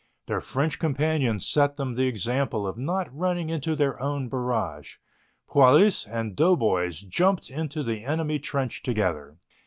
[0.25, 4.95] Their French companions set them the example of not running into their own barrage.
[5.47, 9.37] Poilus and doughboys jumped into the enemy trench together.